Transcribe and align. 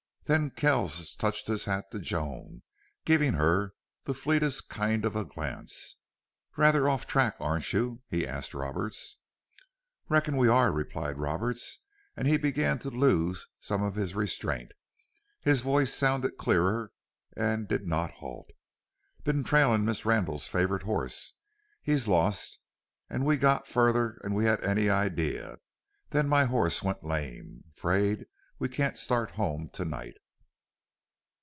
Then 0.27 0.51
Kells 0.51 1.13
touched 1.15 1.47
his 1.47 1.65
hat 1.65 1.91
to 1.91 1.99
Joan, 1.99 2.61
giving 3.03 3.33
her 3.33 3.73
the 4.03 4.13
fleetest 4.13 4.69
kind 4.69 5.03
of 5.03 5.13
a 5.13 5.25
glance. 5.25 5.97
"Rather 6.55 6.87
off 6.87 7.01
the 7.05 7.11
track 7.11 7.35
aren't 7.41 7.73
you?" 7.73 8.01
he 8.07 8.25
asked 8.25 8.53
Roberts. 8.53 9.17
"Reckon 10.07 10.37
we 10.37 10.47
are," 10.47 10.71
replied 10.71 11.17
Roberts, 11.17 11.79
and 12.15 12.29
he 12.29 12.37
began 12.37 12.79
to 12.79 12.89
lose 12.89 13.45
some 13.59 13.83
of 13.83 13.95
his 13.95 14.15
restraint. 14.15 14.71
His 15.41 15.59
voice 15.59 15.93
sounded 15.93 16.37
clearer 16.37 16.93
and 17.35 17.67
did 17.67 17.85
not 17.85 18.11
halt. 18.11 18.51
"Been 19.25 19.43
trailin' 19.43 19.83
Miss 19.83 20.05
Randle's 20.05 20.47
favorite 20.47 20.83
hoss. 20.83 21.33
He's 21.81 22.07
lost. 22.07 22.57
An' 23.09 23.25
we 23.25 23.35
got 23.35 23.67
farther 23.67 24.17
'n 24.23 24.33
we 24.33 24.45
had 24.45 24.63
any 24.63 24.89
idee. 24.89 25.41
Then 26.11 26.29
my 26.29 26.45
hoss 26.45 26.81
went 26.81 27.03
lame. 27.03 27.65
'Fraid 27.73 28.27
we 28.59 28.69
can't 28.69 28.95
start 28.97 29.31
home 29.31 29.67
to 29.73 29.83
night." 29.83 30.13